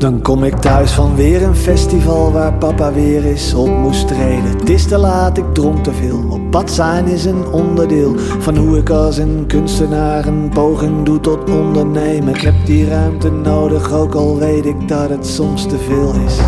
[0.00, 4.44] Dan kom ik thuis van weer een festival waar papa weer is op moest treden.
[4.44, 6.24] Het is te laat, ik dronk te veel.
[6.30, 11.20] Op pad zijn is een onderdeel van hoe ik als een kunstenaar een poging doe
[11.20, 12.34] tot ondernemen.
[12.34, 16.38] Ik heb die ruimte nodig, ook al weet ik dat het soms te veel is.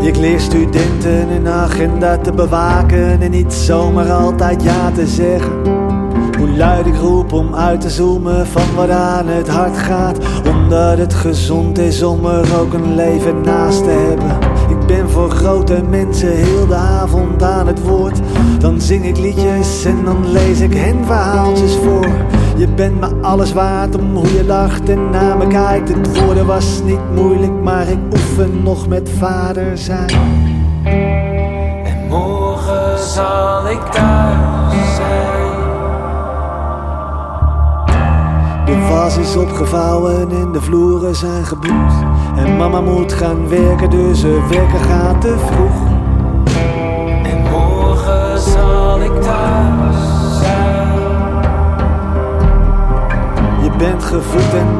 [0.00, 5.52] Ik leer studenten een agenda te bewaken en niet zomaar altijd ja te zeggen.
[6.38, 10.18] Hoe luid ik roep om uit te zoomen van wat aan het hart gaat.
[10.48, 14.38] Omdat het gezond is om er ook een leven naast te hebben.
[14.68, 18.20] Ik ben voor grote mensen heel de avond aan het woord.
[18.58, 22.06] Dan zing ik liedjes en dan lees ik hen verhaaltjes voor.
[22.58, 25.88] Je bent me alles waard om hoe je lacht en naar me kijkt.
[25.88, 30.10] Het woorden was niet moeilijk, maar ik oefen nog met vader zijn.
[31.84, 35.56] En morgen zal ik thuis zijn.
[38.66, 41.92] De was is opgevouwen en de vloeren zijn geboet.
[42.36, 45.86] En mama moet gaan werken, dus ze werken gaat te vroeg.
[47.22, 49.47] En morgen zal ik thuis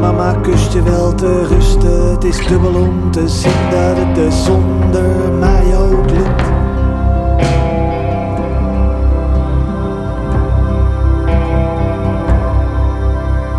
[0.00, 2.10] mama kust je wel te rusten.
[2.10, 6.42] Het is dubbel om te zien dat het er zonder mij ook lukt.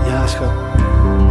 [0.08, 0.48] Ja, schat.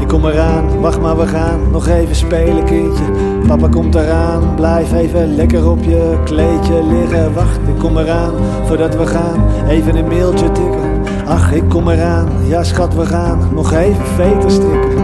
[0.00, 3.04] Ik kom eraan, wacht maar, we gaan nog even spelen, kindje.
[3.46, 7.34] Papa komt eraan, blijf even lekker op je kleedje liggen.
[7.34, 8.32] Wacht, ik kom eraan,
[8.64, 10.84] voordat we gaan, even een mailtje tikken.
[11.26, 14.95] Ach, ik kom eraan, ja schat, we gaan nog even veter strikken.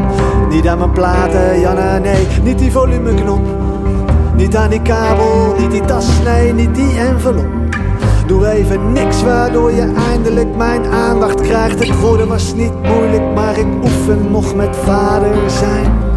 [0.52, 3.40] Niet aan mijn platen, Janna, nee, niet die volumeknop.
[4.36, 7.46] Niet aan die kabel, niet die tas, nee, niet die envelop.
[8.26, 11.78] Doe even niks waardoor je eindelijk mijn aandacht krijgt.
[11.78, 16.11] Het woorden was niet moeilijk, maar ik oefen nog met vader zijn.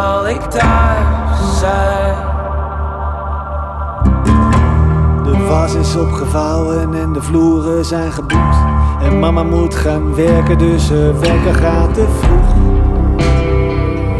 [0.00, 2.16] Zal ik thuis zijn.
[5.24, 8.56] De was is opgevouwen en de vloeren zijn geboet.
[9.02, 12.54] En mama moet gaan werken, dus ze werken gaat te vroeg.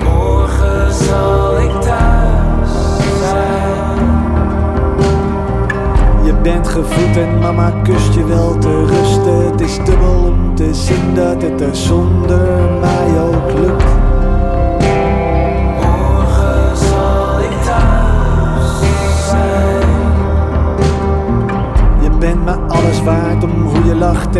[0.05, 2.71] Morgen zal ik thuis
[3.21, 4.07] zijn.
[6.25, 9.51] Je bent gevoed en mama kust je wel te rusten.
[9.51, 13.21] Het is dubbel om te zien dat het er zonder mij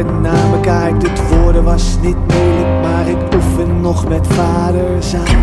[0.07, 1.09] en naar me kijkt.
[1.09, 5.39] Het woorden was niet moeilijk, maar ik oefen nog met vader zijn.